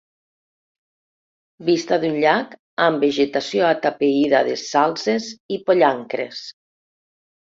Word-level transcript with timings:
Vista 1.65 1.99
d'un 2.03 2.15
llac 2.23 2.55
amb 2.85 3.05
vegetació 3.07 3.67
atapeïda 3.67 4.39
de 4.47 4.55
salzes 4.63 5.29
i 5.57 5.61
pollancres. 5.69 6.41